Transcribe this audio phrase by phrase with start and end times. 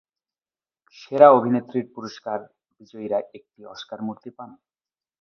[0.97, 2.39] সেরা অভিনেত্রীর পুরস্কার
[2.81, 4.49] বিজয়ীরা একটি অস্কার মূর্তি পান।